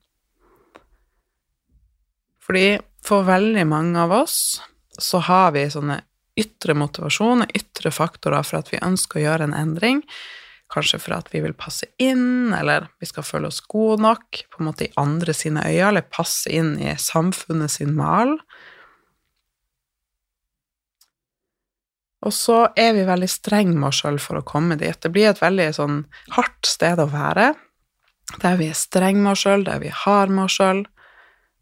Fordi 2.47 2.78
for 3.05 3.26
veldig 3.26 3.64
mange 3.69 4.00
av 4.00 4.14
oss 4.14 4.38
så 5.02 5.21
har 5.26 5.52
vi 5.57 5.66
sånne 5.71 6.00
ytre 6.37 6.76
motivasjoner, 6.76 7.50
ytre 7.57 7.93
faktorer 7.93 8.45
for 8.47 8.61
at 8.61 8.73
vi 8.73 8.83
ønsker 8.85 9.21
å 9.21 9.25
gjøre 9.25 9.49
en 9.49 9.57
endring. 9.57 10.02
Kanskje 10.73 10.99
for 10.99 11.14
at 11.14 11.28
vi 11.30 11.40
vil 11.44 11.54
passe 11.54 11.87
inn, 12.02 12.54
eller 12.56 12.88
vi 12.99 13.06
skal 13.06 13.26
føle 13.26 13.50
oss 13.50 13.61
gode 13.70 14.00
nok 14.02 14.40
på 14.50 14.61
en 14.61 14.68
måte 14.68 14.88
i 14.88 14.94
andre 14.99 15.35
sine 15.37 15.62
øyne, 15.62 15.90
eller 15.92 16.08
passe 16.11 16.50
inn 16.50 16.75
i 16.82 16.96
samfunnet 16.99 17.70
sin 17.76 17.94
mal. 17.94 18.35
Og 22.26 22.35
så 22.35 22.64
er 22.75 22.96
vi 22.96 23.06
veldig 23.06 23.28
streng 23.30 23.70
med 23.76 23.92
oss 23.92 24.02
sjøl 24.02 24.18
for 24.23 24.40
å 24.40 24.46
komme 24.46 24.78
dit. 24.80 24.99
Det 24.99 25.12
blir 25.14 25.30
et 25.30 25.42
veldig 25.42 25.68
sånn 25.76 26.02
hardt 26.35 26.66
sted 26.66 26.99
å 26.99 27.06
være, 27.12 27.52
der 28.42 28.58
vi 28.58 28.70
er 28.73 28.78
streng 28.78 29.20
med 29.23 29.37
oss 29.37 29.44
sjøl, 29.46 29.62
der 29.68 29.78
vi 29.85 29.92
har 29.94 30.32
med 30.32 30.49
oss 30.49 30.58
sjøl, 30.58 30.82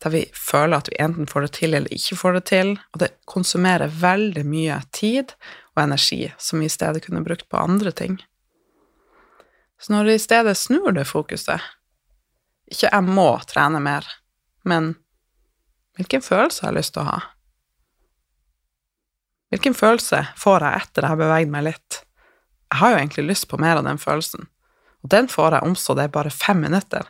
der 0.03 0.15
vi 0.15 0.25
føler 0.33 0.81
at 0.81 0.89
vi 0.93 1.01
enten 1.05 1.29
får 1.29 1.47
det 1.47 1.53
til 1.59 1.77
eller 1.77 1.93
ikke 1.93 2.17
får 2.21 2.39
det 2.39 2.45
til, 2.51 2.73
og 2.93 3.03
det 3.05 3.13
konsumerer 3.31 3.93
veldig 4.01 4.45
mye 4.49 4.81
tid 4.97 5.37
og 5.75 5.85
energi 5.85 6.23
som 6.41 6.63
vi 6.63 6.71
i 6.71 6.73
stedet 6.73 7.05
kunne 7.05 7.25
brukt 7.25 7.49
på 7.53 7.61
andre 7.61 7.93
ting. 7.93 8.19
Så 9.85 9.93
når 9.93 10.05
du 10.05 10.11
i 10.15 10.21
stedet 10.23 10.57
snur 10.57 10.95
det 10.97 11.05
fokuset, 11.05 11.61
ikke 12.73 12.89
'jeg 12.89 13.05
må 13.05 13.29
trene 13.45 13.81
mer', 13.81 14.09
men 14.65 14.95
hvilken 15.97 16.23
følelse 16.23 16.63
har 16.63 16.73
jeg 16.73 16.79
lyst 16.79 16.95
til 16.95 17.03
å 17.03 17.11
ha? 17.11 17.19
Hvilken 19.53 19.75
følelse 19.75 20.23
får 20.37 20.65
jeg 20.65 20.81
etter 20.81 21.03
jeg 21.03 21.09
har 21.09 21.21
beveget 21.21 21.53
meg 21.53 21.65
litt? 21.65 22.01
Jeg 22.73 22.79
har 22.81 22.91
jo 22.91 22.97
egentlig 22.97 23.27
lyst 23.29 23.49
på 23.49 23.61
mer 23.61 23.77
av 23.77 23.85
den 23.85 23.99
følelsen, 23.99 24.49
og 25.05 25.11
den 25.11 25.29
får 25.29 25.53
jeg 25.53 25.63
om 25.63 25.77
så 25.77 25.95
det 25.95 26.05
er 26.05 26.17
bare 26.17 26.31
fem 26.31 26.65
minutter. 26.65 27.05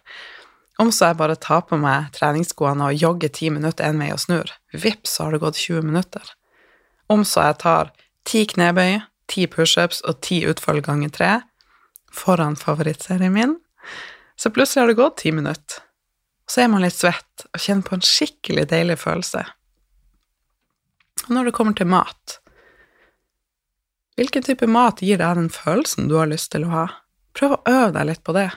Om 0.79 0.91
så 0.91 1.07
jeg 1.07 1.17
bare 1.17 1.37
tar 1.37 1.63
på 1.63 1.79
meg 1.79 2.11
treningsskoene 2.13 2.91
og 2.91 2.99
jogger 2.99 3.29
ti 3.29 3.51
minutter 3.51 3.85
én 3.85 3.99
vei 4.03 4.11
og 4.13 4.19
snur. 4.19 4.51
Vips, 4.73 5.15
så 5.15 5.25
har 5.25 5.33
det 5.33 5.45
gått 5.47 5.57
20 5.57 5.83
minutter. 5.83 6.23
Om 7.07 7.25
så 7.25 7.47
jeg 7.47 7.59
tar 7.59 7.93
ti 8.25 8.45
knebøy, 8.47 9.01
ti 9.29 9.47
pushups 9.47 10.03
og 10.03 10.21
ti 10.21 10.45
utfall 10.45 10.83
ganger 10.83 11.09
tre 11.09 11.43
foran 12.15 12.57
favorittserien 12.57 13.33
min, 13.35 13.57
så 14.37 14.51
plutselig 14.51 14.83
har 14.83 14.93
det 14.93 15.01
gått 15.01 15.21
ti 15.23 15.33
minutter. 15.33 15.83
Så 16.47 16.65
er 16.65 16.69
man 16.69 16.85
litt 16.85 16.97
svett 16.97 17.47
og 17.51 17.61
kjenner 17.61 17.87
på 17.87 17.97
en 17.97 18.05
skikkelig 18.05 18.67
deilig 18.71 18.99
følelse. 19.01 19.45
Og 21.25 21.31
når 21.33 21.49
det 21.49 21.55
kommer 21.57 21.77
til 21.77 21.89
mat 21.89 22.41
Hvilken 24.15 24.45
type 24.47 24.67
mat 24.71 25.01
gir 25.03 25.19
deg 25.19 25.39
den 25.41 25.49
følelsen 25.51 26.07
du 26.07 26.13
har 26.21 26.29
lyst 26.31 26.53
til 26.53 26.69
å 26.69 26.71
ha? 26.71 26.83
Prøv 27.35 27.57
å 27.57 27.63
øve 27.67 27.89
deg 27.97 28.07
litt 28.13 28.21
på 28.23 28.35
det. 28.37 28.51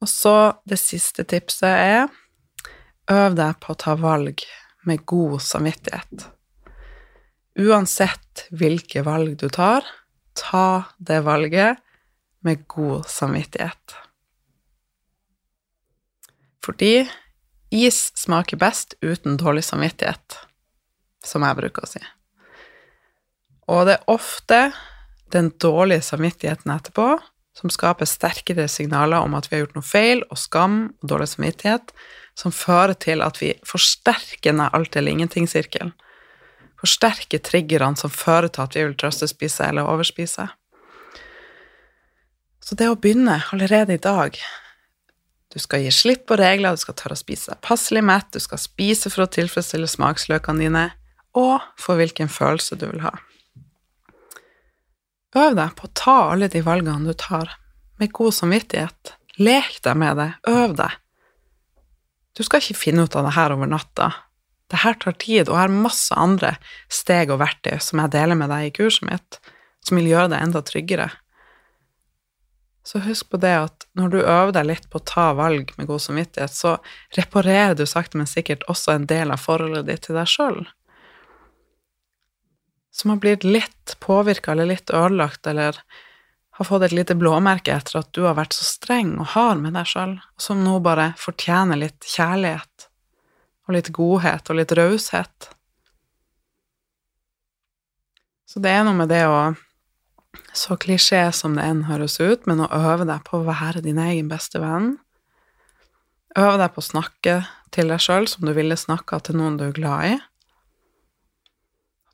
Og 0.00 0.08
så 0.08 0.36
det 0.64 0.78
siste 0.80 1.26
tipset 1.28 1.68
er 1.68 2.08
øv 3.12 3.36
deg 3.36 3.60
på 3.60 3.74
å 3.74 3.78
ta 3.82 3.92
valg 4.00 4.40
med 4.88 5.04
god 5.04 5.36
samvittighet. 5.44 6.30
Uansett 7.60 8.46
hvilke 8.56 9.04
valg 9.04 9.36
du 9.40 9.48
tar, 9.52 9.84
ta 10.36 10.84
det 10.98 11.22
valget 11.26 11.82
med 12.46 12.66
god 12.70 13.06
samvittighet. 13.10 13.96
Fordi 16.64 17.06
Is 17.74 18.12
smaker 18.14 18.56
best 18.56 18.94
uten 19.02 19.36
dårlig 19.36 19.64
samvittighet, 19.66 20.36
som 21.26 21.42
jeg 21.42 21.58
bruker 21.58 21.82
å 21.82 21.90
si. 21.90 22.02
Og 23.66 23.88
det 23.88 23.96
er 23.96 24.12
ofte 24.12 24.60
den 25.34 25.50
dårlige 25.58 26.04
samvittigheten 26.06 26.70
etterpå 26.70 27.16
som 27.56 27.72
skaper 27.72 28.08
sterkere 28.08 28.68
signaler 28.68 29.24
om 29.24 29.34
at 29.34 29.48
vi 29.48 29.56
har 29.56 29.64
gjort 29.64 29.78
noe 29.78 29.86
feil, 29.86 30.22
og 30.30 30.38
skam 30.38 30.78
og 31.00 31.10
dårlig 31.10 31.30
samvittighet, 31.32 31.92
som 32.36 32.52
fører 32.52 32.94
til 33.00 33.24
at 33.24 33.40
vi 33.40 33.54
forsterker 33.66 34.52
den 34.52 34.66
alt 34.66 34.96
eller 34.96 35.16
ingenting-sirkelen. 35.16 35.94
Forsterker 36.86 37.42
triggerne 37.42 37.98
som 37.98 38.12
fører 38.14 38.46
til 38.46 38.62
at 38.62 38.76
vi 38.76 38.84
vil 38.86 38.94
trøstespise 38.94 39.66
eller 39.66 39.88
overspise. 39.90 40.46
Så 42.62 42.78
det 42.78 42.86
å 42.90 42.98
begynne 42.98 43.40
allerede 43.50 43.96
i 43.96 44.02
dag 44.02 44.38
du 45.54 45.58
skal 45.62 45.82
gi 45.82 45.90
slipp 45.94 46.26
på 46.28 46.36
regler, 46.38 46.74
du 46.74 46.82
skal 46.82 46.94
tørre 46.98 47.16
å 47.16 47.18
spise 47.18 47.50
deg 47.52 47.62
passelig 47.64 48.02
mett, 48.04 48.28
du 48.34 48.42
skal 48.42 48.60
spise 48.60 49.10
for 49.10 49.24
å 49.24 49.30
tilfredsstille 49.32 49.88
smaksløkene 49.88 50.66
dine, 50.66 50.82
og 51.38 51.64
for 51.80 51.98
hvilken 51.98 52.28
følelse 52.28 52.76
du 52.76 52.84
vil 52.90 53.00
ha. 53.06 53.14
Øv 55.36 55.56
deg 55.56 55.72
på 55.78 55.88
å 55.88 55.94
ta 55.96 56.16
alle 56.34 56.50
de 56.52 56.62
valgene 56.66 57.08
du 57.08 57.16
tar, 57.18 57.54
med 57.96 58.12
god 58.14 58.36
samvittighet. 58.36 59.14
Lek 59.40 59.80
deg 59.86 59.96
med 59.96 60.20
det, 60.20 60.28
øv 60.52 60.76
deg. 60.76 61.00
Du 62.36 62.44
skal 62.44 62.60
ikke 62.60 62.76
finne 62.76 63.06
ut 63.06 63.16
av 63.16 63.24
det 63.24 63.36
her 63.38 63.54
over 63.56 63.70
natta. 63.70 64.10
Det 64.70 64.82
her 64.82 64.96
tar 64.98 65.14
tid, 65.22 65.46
og 65.46 65.54
jeg 65.54 65.62
har 65.62 65.74
masse 65.74 66.14
andre 66.18 66.56
steg 66.90 67.30
og 67.30 67.38
verktøy 67.42 67.76
som 67.82 68.02
jeg 68.02 68.14
deler 68.16 68.38
med 68.38 68.50
deg 68.50 68.66
i 68.66 68.74
kurset 68.74 69.06
mitt, 69.06 69.38
som 69.86 70.00
vil 70.00 70.10
gjøre 70.10 70.32
deg 70.32 70.42
enda 70.42 70.62
tryggere. 70.66 71.10
Så 72.86 73.00
husk 73.02 73.30
på 73.30 73.38
det 73.42 73.54
at 73.58 73.86
når 73.98 74.10
du 74.12 74.18
øver 74.20 74.52
deg 74.54 74.66
litt 74.68 74.88
på 74.90 75.00
å 75.00 75.06
ta 75.06 75.26
valg 75.38 75.72
med 75.78 75.88
god 75.90 76.02
samvittighet, 76.04 76.54
så 76.54 76.76
reparerer 77.18 77.74
du 77.78 77.82
sakte, 77.86 78.18
men 78.18 78.30
sikkert 78.30 78.66
også 78.70 78.94
en 78.94 79.06
del 79.10 79.34
av 79.34 79.42
forholdet 79.42 79.88
ditt 79.88 80.04
til 80.06 80.18
deg 80.18 80.30
sjøl. 80.30 80.60
Som 82.94 83.12
har 83.12 83.22
blitt 83.22 83.46
litt 83.46 83.96
påvirka 84.02 84.54
eller 84.54 84.70
litt 84.70 84.90
ødelagt, 84.94 85.46
eller 85.50 85.78
har 86.56 86.68
fått 86.68 86.86
et 86.86 86.94
lite 86.94 87.18
blåmerke 87.18 87.74
etter 87.74 88.00
at 88.00 88.12
du 88.16 88.22
har 88.24 88.38
vært 88.38 88.54
så 88.56 88.64
streng 88.64 89.16
og 89.18 89.34
hard 89.34 89.60
med 89.62 89.74
deg 89.76 89.90
sjøl, 89.90 90.14
og 90.22 90.46
som 90.46 90.62
nå 90.64 90.78
bare 90.82 91.10
fortjener 91.20 91.82
litt 91.82 92.06
kjærlighet 92.06 92.86
og 93.66 93.74
litt 93.74 93.92
godhet 93.94 94.50
og 94.50 94.60
litt 94.60 94.74
raushet. 94.78 95.50
Så 98.46 98.62
det 98.62 98.72
er 98.72 98.84
noe 98.86 98.96
med 98.96 99.10
det 99.10 99.24
å 99.26 99.40
så 100.56 100.76
klisjé 100.80 101.26
som 101.34 101.56
det 101.56 101.64
enn 101.66 101.84
høres 101.88 102.18
ut, 102.20 102.46
men 102.48 102.62
å 102.64 102.70
øve 102.72 103.06
deg 103.08 103.24
på 103.26 103.40
å 103.40 103.46
være 103.48 103.82
din 103.84 103.98
egen 104.00 104.30
beste 104.30 104.60
venn. 104.62 104.96
Øve 106.36 106.56
deg 106.60 106.72
på 106.72 106.82
å 106.82 106.90
snakke 106.90 107.36
til 107.74 107.92
deg 107.92 108.02
sjøl 108.02 108.28
som 108.30 108.46
du 108.46 108.52
ville 108.56 108.76
snakka 108.78 109.20
til 109.24 109.38
noen 109.40 109.58
du 109.60 109.66
er 109.68 109.76
glad 109.76 110.14
i. 110.14 110.16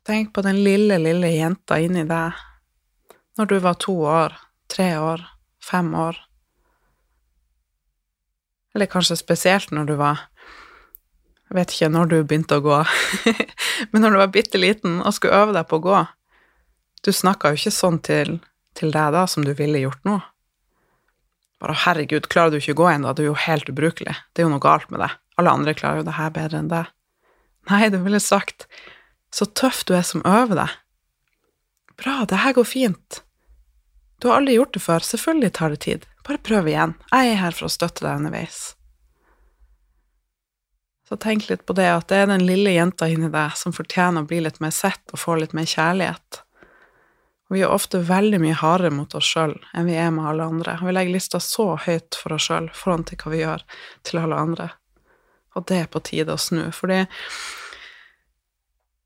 Tenk 0.07 0.33
på 0.35 0.43
den 0.43 0.59
lille, 0.65 0.97
lille 0.99 1.31
jenta 1.31 1.79
inni 1.79 2.03
deg 2.07 2.35
når 3.39 3.49
du 3.49 3.55
var 3.63 3.79
to 3.81 3.95
år, 4.05 4.35
tre 4.69 4.91
år, 4.99 5.23
fem 5.63 5.93
år. 5.95 6.19
Eller 8.75 8.89
kanskje 8.91 9.17
spesielt 9.17 9.71
når 9.71 9.89
du 9.89 9.95
var 9.99 10.27
Jeg 11.53 11.59
vet 11.59 11.73
ikke 11.75 11.93
når 11.93 12.09
du 12.09 12.15
begynte 12.25 12.57
å 12.57 12.65
gå, 12.65 12.81
men 13.93 14.01
når 14.01 14.15
du 14.15 14.19
var 14.23 14.31
bitte 14.33 14.57
liten 14.57 15.03
og 15.05 15.13
skulle 15.13 15.37
øve 15.37 15.53
deg 15.53 15.67
på 15.69 15.77
å 15.77 15.83
gå 15.85 15.97
du 17.03 17.11
snakka 17.11 17.51
jo 17.51 17.59
ikke 17.59 17.73
sånn 17.75 17.99
til, 18.03 18.37
til, 18.77 18.93
deg 18.95 19.11
da 19.15 19.25
som 19.27 19.43
du 19.43 19.51
ville 19.57 19.81
gjort 19.81 20.03
nå. 20.07 20.21
bare 21.63 21.75
'herregud, 21.79 22.27
klarer 22.27 22.51
du 22.51 22.57
ikke 22.57 22.75
å 22.75 22.81
gå 22.81 22.87
ennå? 22.91 23.13
Du 23.15 23.23
er 23.23 23.29
jo 23.29 23.39
helt 23.39 23.69
ubrukelig. 23.71 24.15
Det 24.33 24.41
er 24.41 24.47
jo 24.47 24.51
noe 24.51 24.63
galt 24.63 24.89
med 24.91 24.99
deg. 24.99 25.11
Alle 25.39 25.51
andre 25.51 25.73
klarer 25.73 26.01
jo 26.01 26.07
det 26.07 26.17
her 26.19 26.31
bedre 26.35 26.59
enn 26.59 26.71
deg.' 26.71 26.91
Nei, 27.71 27.89
du 27.89 27.99
ville 28.03 28.19
sagt 28.19 28.67
'så 29.31 29.47
tøff 29.47 29.83
du 29.87 29.93
er 29.95 30.03
som 30.03 30.23
øver 30.23 30.55
deg'. 30.59 30.75
Bra, 31.99 32.25
det 32.25 32.43
her 32.43 32.53
går 32.53 32.67
fint. 32.67 33.21
Du 34.19 34.27
har 34.27 34.39
aldri 34.39 34.55
gjort 34.55 34.73
det 34.73 34.83
før, 34.83 34.99
selvfølgelig 34.99 35.53
tar 35.53 35.69
det 35.69 35.79
tid. 35.79 36.05
Bare 36.23 36.37
prøv 36.37 36.67
igjen. 36.67 36.95
Jeg 37.11 37.31
er 37.31 37.41
her 37.43 37.51
for 37.51 37.67
å 37.67 37.71
støtte 37.71 38.03
deg 38.03 38.15
underveis. 38.15 38.75
Så 41.09 41.17
tenk 41.19 41.49
litt 41.49 41.65
på 41.67 41.75
det, 41.75 41.89
at 41.91 42.07
det 42.07 42.21
er 42.23 42.29
den 42.31 42.45
lille 42.47 42.71
jenta 42.73 43.09
inni 43.11 43.29
deg 43.31 43.57
som 43.59 43.75
fortjener 43.75 44.23
å 44.23 44.29
bli 44.29 44.39
litt 44.45 44.61
mer 44.63 44.71
sett 44.71 45.03
og 45.11 45.19
få 45.19 45.35
litt 45.41 45.55
mer 45.57 45.67
kjærlighet. 45.67 46.43
Vi 47.53 47.61
er 47.61 47.69
ofte 47.69 47.99
veldig 48.01 48.39
mye 48.41 48.55
hardere 48.57 48.89
mot 48.95 49.11
oss 49.13 49.27
sjøl 49.29 49.53
enn 49.77 49.85
vi 49.85 49.97
er 49.99 50.09
med 50.15 50.25
alle 50.25 50.47
andre. 50.55 50.77
Vi 50.81 50.93
legger 50.95 51.13
lista 51.13 51.41
så 51.43 51.73
høyt 51.85 52.17
for 52.17 52.33
oss 52.33 52.47
sjøl 52.47 52.71
foran 52.73 53.03
til 53.05 53.19
hva 53.19 53.33
vi 53.33 53.41
gjør 53.43 53.65
til 54.07 54.21
alle 54.23 54.39
andre. 54.47 54.69
Og 55.53 55.67
det 55.69 55.83
er 55.83 55.91
på 55.93 56.01
tide 56.01 56.33
å 56.33 56.41
snu, 56.41 56.63
fordi 56.73 57.03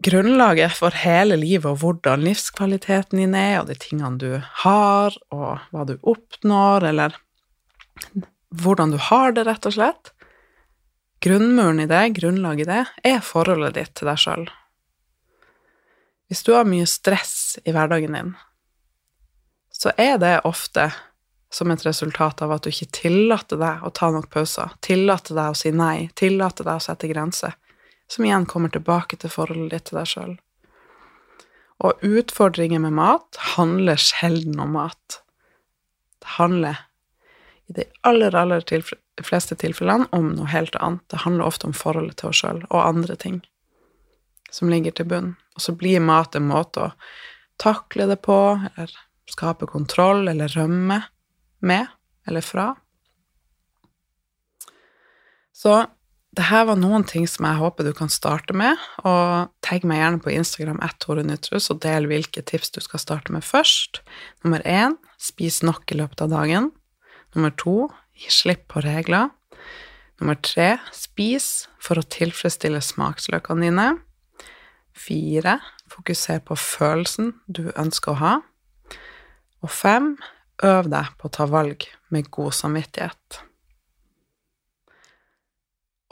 grunnlaget 0.07 0.77
for 0.77 0.95
hele 0.95 1.35
livet 1.41 1.67
og 1.73 1.81
hvordan 1.81 2.23
livskvaliteten 2.23 3.19
din 3.19 3.35
er, 3.35 3.57
og 3.59 3.71
de 3.71 3.75
tingene 3.81 4.21
du 4.21 4.29
har, 4.63 5.17
og 5.33 5.65
hva 5.73 5.87
du 5.89 5.97
oppnår, 6.07 6.87
eller 6.93 7.17
hvordan 8.61 8.93
du 8.93 9.01
har 9.09 9.35
det, 9.35 9.43
rett 9.49 9.67
og 9.67 9.75
slett 9.75 10.13
Grunnmuren 11.27 11.81
i 11.83 11.89
det, 11.89 12.03
grunnlaget 12.15 12.67
i 12.67 12.69
det, 12.71 12.83
er 13.03 13.25
forholdet 13.25 13.75
ditt 13.75 13.93
til 13.99 14.07
deg 14.07 14.21
sjøl. 14.21 14.45
Hvis 16.27 16.43
du 16.47 16.53
har 16.55 16.67
mye 16.67 16.87
stress 16.87 17.57
i 17.67 17.73
hverdagen 17.75 18.15
din, 18.15 18.33
så 19.75 19.91
er 19.99 20.17
det 20.21 20.39
ofte 20.47 20.89
som 21.51 21.71
et 21.71 21.85
resultat 21.85 22.41
av 22.41 22.51
at 22.55 22.63
du 22.63 22.71
ikke 22.71 22.89
tillater 23.01 23.59
deg 23.59 23.83
å 23.83 23.91
ta 23.95 24.09
nok 24.11 24.29
pauser, 24.31 24.73
tillater 24.83 25.35
deg 25.37 25.51
å 25.51 25.57
si 25.57 25.71
nei, 25.71 26.09
tillater 26.15 26.67
deg 26.67 26.79
å 26.79 26.85
sette 26.87 27.09
grenser 27.11 27.55
som 28.07 28.25
igjen 28.25 28.47
kommer 28.47 28.71
tilbake 28.71 29.19
til 29.19 29.31
forholdet 29.31 29.73
ditt 29.73 29.89
til 29.89 29.99
deg 29.99 30.11
sjøl. 30.11 30.35
Og 31.83 32.05
utfordringer 32.07 32.81
med 32.81 32.95
mat 32.97 33.39
handler 33.55 33.99
sjelden 34.01 34.59
om 34.63 34.73
mat. 34.79 35.19
Det 36.23 36.37
handler 36.37 36.85
i 37.67 37.75
de 37.77 37.85
aller, 38.07 38.35
aller 38.35 38.63
tilf 38.67 38.93
fleste 39.25 39.57
tilfellene 39.57 40.07
om 40.15 40.33
noe 40.35 40.49
helt 40.51 40.75
annet. 40.75 41.01
Det 41.09 41.23
handler 41.23 41.47
ofte 41.47 41.69
om 41.69 41.75
forholdet 41.75 42.19
til 42.19 42.29
oss 42.29 42.41
sjøl 42.43 42.63
og 42.69 42.83
andre 42.83 43.15
ting 43.15 43.41
som 44.53 44.69
ligger 44.71 44.93
til 44.95 45.07
bunn. 45.09 45.35
Og 45.57 45.63
så 45.63 45.73
blir 45.75 46.03
mat 46.03 46.35
en 46.37 46.47
måte 46.49 46.87
å 46.87 46.93
takle 47.61 48.07
det 48.09 48.19
på, 48.25 48.37
eller 48.77 48.93
skape 49.27 49.67
kontroll 49.67 50.27
eller 50.29 50.53
rømme 50.53 51.01
med 51.65 51.87
eller 52.27 52.45
fra. 52.45 52.71
Så 55.57 55.87
det 56.37 56.51
her 56.51 56.67
var 56.69 56.77
noen 56.77 57.01
ting 57.07 57.25
som 57.25 57.47
jeg 57.47 57.57
håper 57.57 57.87
du 57.87 57.93
kan 57.97 58.11
starte 58.13 58.53
med, 58.53 58.77
og 59.01 59.49
tagg 59.65 59.87
meg 59.89 60.03
gjerne 60.03 60.21
på 60.21 60.33
Instagram 60.35 60.81
@torenytrus 61.01 61.71
og 61.73 61.81
del 61.81 62.05
hvilke 62.05 62.43
tips 62.45 62.75
du 62.75 62.81
skal 62.83 63.01
starte 63.01 63.33
med 63.33 63.41
først. 63.41 64.03
Nummer 64.43 64.61
én 64.61 64.99
spis 65.17 65.63
nok 65.63 65.89
i 65.91 65.97
løpet 65.97 66.21
av 66.21 66.29
dagen. 66.29 66.71
Nummer 67.33 67.49
to 67.57 67.89
gi 68.17 68.31
slipp 68.33 68.67
på 68.73 68.81
regler. 68.85 69.29
Nummer 70.17 70.37
tre 70.41 70.77
spis 70.95 71.67
for 71.81 71.99
å 71.99 72.05
tilfredsstille 72.05 72.81
smaksløkene 72.81 73.67
dine. 73.67 73.87
Fire 74.97 75.59
fokuser 75.91 76.41
på 76.45 76.57
følelsen 76.57 77.35
du 77.45 77.67
ønsker 77.75 78.15
å 78.15 78.21
ha. 78.21 78.33
Og 79.61 79.73
fem 79.73 80.15
øv 80.65 80.89
deg 80.89 81.13
på 81.19 81.29
å 81.29 81.35
ta 81.37 81.45
valg 81.49 81.85
med 82.13 82.31
god 82.33 82.55
samvittighet. 82.57 83.43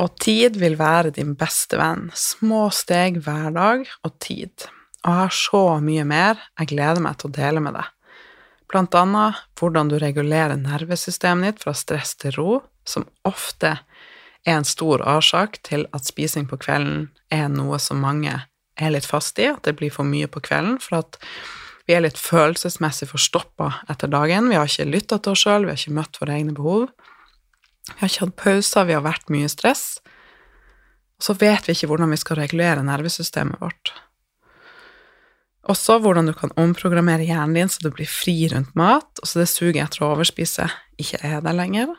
Og 0.03 0.15
tid 0.19 0.57
vil 0.59 0.75
være 0.77 1.13
din 1.15 1.33
beste 1.39 1.79
venn. 1.79 2.09
Små 2.13 2.67
steg 2.75 3.21
hver 3.23 3.53
dag 3.55 3.85
og 4.03 4.17
tid. 4.19 4.67
Og 5.05 5.11
jeg 5.11 5.21
har 5.21 5.35
så 5.37 5.65
mye 5.81 6.05
mer 6.07 6.41
jeg 6.59 6.73
gleder 6.73 7.03
meg 7.05 7.19
til 7.21 7.31
å 7.31 7.37
dele 7.37 7.63
med 7.63 7.77
deg. 7.77 7.94
Blant 8.71 8.95
annet 8.97 9.41
hvordan 9.59 9.91
du 9.91 9.99
regulerer 10.01 10.57
nervesystemet 10.57 11.47
ditt 11.55 11.65
fra 11.65 11.75
stress 11.77 12.15
til 12.21 12.35
ro, 12.37 12.61
som 12.87 13.07
ofte 13.27 13.77
er 14.45 14.59
en 14.59 14.67
stor 14.67 15.01
årsak 15.05 15.59
til 15.65 15.87
at 15.95 16.07
spising 16.07 16.47
på 16.49 16.59
kvelden 16.61 17.09
er 17.33 17.47
noe 17.49 17.79
som 17.81 18.01
mange 18.01 18.33
er 18.75 18.91
litt 18.93 19.07
fast 19.07 19.39
i, 19.39 19.49
at 19.49 19.63
det 19.65 19.77
blir 19.79 19.93
for 19.93 20.07
mye 20.07 20.27
på 20.29 20.41
kvelden, 20.43 20.77
for 20.83 20.99
at 21.01 21.19
vi 21.85 21.93
er 21.93 22.01
litt 22.01 22.17
følelsesmessig 22.17 23.07
forstoppa 23.11 23.69
etter 23.91 24.09
dagen. 24.09 24.49
Vi 24.49 24.57
har 24.57 24.69
ikke 24.69 24.89
lytta 24.89 25.19
til 25.21 25.35
oss 25.35 25.45
sjøl, 25.45 25.67
vi 25.67 25.73
har 25.73 25.81
ikke 25.81 25.99
møtt 25.99 26.19
våre 26.21 26.37
egne 26.37 26.55
behov. 26.57 26.87
Vi 27.91 27.99
har 27.99 28.09
ikke 28.09 28.25
hatt 28.25 28.39
pauser, 28.41 28.87
vi 28.89 28.97
har 28.97 29.05
vært 29.05 29.29
mye 29.33 29.49
stress. 29.51 29.85
Og 31.21 31.27
så 31.29 31.37
vet 31.39 31.67
vi 31.67 31.75
ikke 31.77 31.91
hvordan 31.91 32.11
vi 32.11 32.19
skal 32.19 32.41
regulere 32.41 32.85
nervesystemet 32.85 33.61
vårt. 33.61 33.93
Også 35.71 35.97
hvordan 36.01 36.29
du 36.29 36.33
kan 36.37 36.53
omprogrammere 36.61 37.25
hjernen 37.25 37.55
din 37.57 37.71
så 37.71 37.81
du 37.81 37.91
blir 37.93 38.09
fri 38.09 38.35
rundt 38.51 38.75
mat, 38.77 39.09
og 39.21 39.29
så 39.29 39.41
det 39.41 39.49
suget 39.49 39.81
etter 39.81 40.05
å 40.05 40.11
overspise 40.13 40.67
ikke 41.01 41.21
er 41.25 41.39
der 41.45 41.57
lenger. 41.57 41.95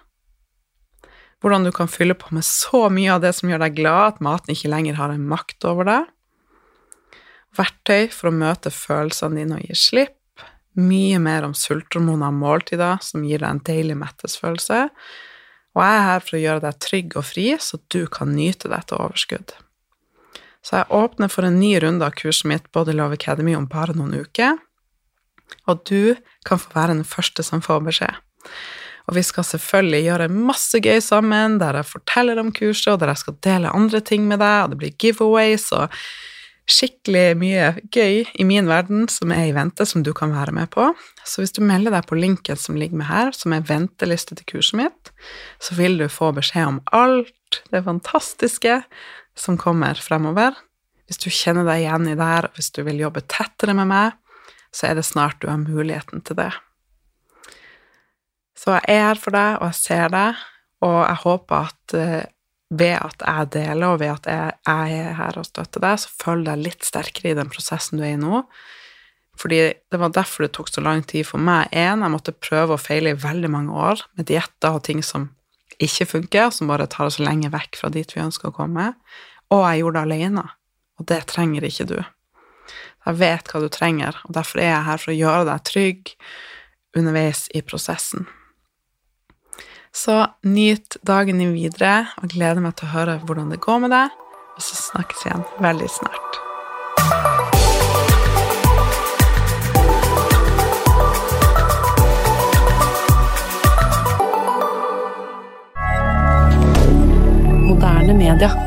Hvordan 1.43 1.67
du 1.67 1.73
kan 1.75 1.91
fylle 1.91 2.17
på 2.17 2.33
med 2.35 2.47
så 2.47 2.87
mye 2.93 3.17
av 3.17 3.25
det 3.25 3.35
som 3.37 3.51
gjør 3.51 3.65
deg 3.67 3.77
glad, 3.77 4.15
at 4.15 4.23
maten 4.25 4.55
ikke 4.55 4.71
lenger 4.73 4.97
har 5.01 5.13
en 5.13 5.27
makt 5.29 5.67
over 5.69 5.89
deg. 5.89 6.13
Verktøy 7.57 8.09
for 8.13 8.31
å 8.31 8.37
møte 8.37 8.73
følelsene 8.73 9.43
dine 9.43 9.59
og 9.59 9.67
gi 9.69 9.77
slipp. 9.79 10.17
Mye 10.77 11.19
mer 11.23 11.45
om 11.47 11.55
sulthormoner 11.57 12.31
og 12.31 12.41
måltider 12.41 13.01
som 13.05 13.25
gir 13.25 13.41
deg 13.43 13.51
en 13.51 13.65
deilig 13.65 13.97
mettesfølelse 13.99 14.87
og 15.77 15.85
jeg 15.85 15.97
er 15.99 16.07
her 16.09 16.23
for 16.25 16.39
å 16.39 16.41
gjøre 16.41 16.65
deg 16.65 16.77
trygg 16.81 17.15
og 17.21 17.25
fri, 17.29 17.47
så 17.61 17.79
du 17.93 18.07
kan 18.09 18.33
nyte 18.33 18.71
dette 18.73 18.97
overskudd. 18.97 19.53
Så 20.67 20.81
jeg 20.81 20.91
åpner 20.91 21.31
for 21.31 21.47
en 21.47 21.61
ny 21.61 21.77
runde 21.83 22.03
av 22.03 22.17
kurset 22.19 22.49
mitt 22.51 22.65
Body 22.75 22.97
Love 22.97 23.15
Academy 23.15 23.55
om 23.55 23.69
bare 23.71 23.95
noen 23.95 24.17
uker, 24.19 24.59
og 25.71 25.85
du 25.87 26.17
kan 26.47 26.59
få 26.59 26.73
være 26.75 26.97
den 26.97 27.07
første 27.07 27.45
som 27.47 27.63
får 27.63 27.85
beskjed. 27.87 28.23
Og 29.07 29.15
vi 29.15 29.23
skal 29.23 29.47
selvfølgelig 29.47 30.01
gjøre 30.09 30.33
masse 30.35 30.81
gøy 30.83 30.99
sammen, 31.05 31.61
der 31.63 31.79
jeg 31.79 31.91
forteller 31.93 32.41
om 32.43 32.51
kurset, 32.55 32.97
og 32.97 33.03
der 33.03 33.13
jeg 33.13 33.23
skal 33.23 33.37
dele 33.47 33.75
andre 33.79 34.01
ting 34.03 34.27
med 34.27 34.43
deg, 34.43 34.65
og 34.65 34.73
det 34.73 34.81
blir 34.81 34.97
giveaways 34.99 35.69
og 35.77 35.95
skikkelig 36.67 37.37
mye 37.39 37.69
gøy 37.95 38.25
i 38.27 38.45
min 38.47 38.67
verden 38.67 39.05
som 39.13 39.31
er 39.31 39.45
i 39.47 39.55
vente, 39.55 39.87
som 39.87 40.03
du 40.03 40.11
kan 40.17 40.35
være 40.35 40.55
med 40.57 40.73
på. 40.75 40.89
Så 41.23 41.45
hvis 41.45 41.55
du 41.55 41.63
melder 41.63 41.95
deg 41.95 42.09
på 42.11 42.19
linken 42.19 42.59
som 42.59 42.79
ligger 42.79 42.99
med 42.99 43.07
her, 43.07 43.31
som 43.31 43.55
er 43.55 43.67
venteliste 43.69 44.35
til 44.35 44.49
kurset 44.51 44.81
mitt, 44.83 45.13
så 45.63 45.79
vil 45.79 45.95
du 46.03 46.09
få 46.11 46.33
beskjed 46.35 46.73
om 46.73 46.83
alt 46.91 47.63
det 47.71 47.85
fantastiske 47.87 48.81
som 49.39 49.59
kommer 49.61 49.99
fremover. 50.01 50.57
Hvis 51.07 51.21
du 51.23 51.29
kjenner 51.31 51.67
deg 51.69 51.85
igjen 51.85 52.09
i 52.11 52.17
det 52.19 52.29
her, 52.29 52.49
hvis 52.57 52.73
du 52.75 52.83
vil 52.87 53.03
jobbe 53.05 53.23
tettere 53.31 53.77
med 53.77 53.91
meg, 53.91 54.17
så 54.75 54.91
er 54.91 54.99
det 54.99 55.07
snart 55.07 55.39
du 55.41 55.49
har 55.51 55.61
muligheten 55.61 56.25
til 56.27 56.39
det. 56.41 56.51
Så 58.57 58.75
jeg 58.79 58.97
er 58.97 59.05
her 59.11 59.21
for 59.21 59.37
deg, 59.37 59.61
og 59.61 59.69
jeg 59.71 59.79
ser 59.79 60.09
deg, 60.13 60.41
og 60.87 60.97
jeg 61.05 61.21
håper 61.23 61.69
at 61.69 61.97
eh, 61.97 62.25
ved 62.77 62.97
at 62.99 63.23
jeg 63.23 63.51
deler, 63.55 63.93
og 63.93 64.01
ved 64.03 64.15
at 64.17 64.27
jeg, 64.27 64.57
er 64.67 65.13
her 65.21 65.39
og 65.39 65.47
støtter 65.47 65.85
deg, 65.85 66.01
så 66.03 66.11
følger 66.25 66.57
jeg 66.57 66.65
litt 66.65 66.89
sterkere 66.89 67.31
i 67.31 67.39
den 67.39 67.53
prosessen 67.53 68.01
du 68.01 68.05
er 68.05 68.17
i 68.17 68.21
nå. 68.21 68.43
Fordi 69.37 69.61
det 69.93 70.01
var 70.01 70.15
derfor 70.17 70.47
det 70.47 70.55
tok 70.57 70.73
så 70.73 70.83
lang 70.83 71.05
tid 71.07 71.29
for 71.29 71.43
meg. 71.43 71.69
En, 71.77 72.03
jeg 72.03 72.13
måtte 72.13 72.35
prøve 72.35 72.75
og 72.75 72.83
feile 72.83 73.13
i 73.13 73.21
veldig 73.21 73.51
mange 73.53 73.77
år 73.77 74.03
med 74.17 74.29
dietter 74.33 74.79
og 74.79 74.87
ting 74.89 75.05
som 75.05 75.29
ikke 75.83 76.09
funker, 76.09 76.51
som 76.51 76.71
bare 76.71 76.89
tar 76.91 77.11
oss 77.11 77.21
lenge 77.21 77.51
vekk 77.53 77.81
fra 77.81 77.91
dit 77.93 78.15
vi 78.15 78.23
ønsker 78.25 78.51
å 78.51 78.57
komme. 78.57 78.93
Og 79.53 79.65
jeg 79.67 79.83
gjorde 79.83 80.01
det 80.01 80.07
alene. 80.09 80.47
Og 80.97 81.09
det 81.11 81.21
trenger 81.31 81.67
ikke 81.69 81.89
du. 81.91 81.99
Jeg 83.07 83.21
vet 83.21 83.53
hva 83.53 83.61
du 83.63 83.69
trenger, 83.71 84.17
og 84.27 84.35
derfor 84.35 84.63
er 84.63 84.73
jeg 84.73 84.87
her 84.89 85.03
for 85.03 85.13
å 85.13 85.21
gjøre 85.21 85.45
deg 85.47 85.67
trygg 85.69 86.15
underveis 86.97 87.45
i 87.55 87.63
prosessen. 87.63 88.27
Så 89.97 90.27
nyt 90.45 90.99
dagen 91.07 91.39
din 91.41 91.55
videre, 91.57 92.09
og 92.21 92.35
gleder 92.35 92.61
meg 92.65 92.77
til 92.77 92.91
å 92.91 92.95
høre 92.97 93.21
hvordan 93.23 93.55
det 93.55 93.63
går 93.65 93.87
med 93.87 93.95
deg. 93.95 94.19
Og 94.57 94.65
så 94.65 94.81
snakkes 94.91 95.25
vi 95.25 95.33
igjen 95.33 95.47
veldig 95.63 95.93
snart. 96.01 96.46
Moderne 108.07 108.37
media. 108.37 108.66